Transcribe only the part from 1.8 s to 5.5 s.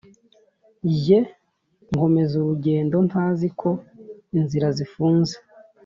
nkomeza urugendo ntaziko inzira zifunze